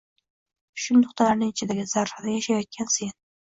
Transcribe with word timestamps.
Shu 0.83 0.97
nuqtalarni 1.01 1.49
ichidagi 1.51 1.85
zarrada 1.93 2.33
yashayotgan 2.39 2.91
sen! 2.97 3.15